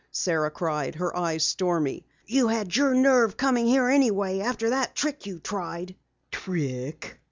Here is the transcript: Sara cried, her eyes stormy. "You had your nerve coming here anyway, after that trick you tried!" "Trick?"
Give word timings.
Sara 0.11 0.49
cried, 0.49 0.95
her 0.95 1.15
eyes 1.15 1.43
stormy. 1.43 2.07
"You 2.25 2.47
had 2.47 2.75
your 2.75 2.95
nerve 2.95 3.37
coming 3.37 3.67
here 3.67 3.87
anyway, 3.87 4.39
after 4.39 4.71
that 4.71 4.95
trick 4.95 5.27
you 5.27 5.37
tried!" 5.37 5.93
"Trick?" 6.31 7.19